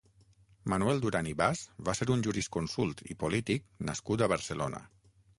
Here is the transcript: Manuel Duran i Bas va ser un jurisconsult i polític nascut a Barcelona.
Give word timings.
Manuel 0.71 1.01
Duran 1.01 1.27
i 1.31 1.33
Bas 1.41 1.59
va 1.89 1.93
ser 1.99 2.07
un 2.15 2.23
jurisconsult 2.27 3.03
i 3.15 3.17
polític 3.25 3.67
nascut 3.91 4.23
a 4.23 4.31
Barcelona. 4.33 4.81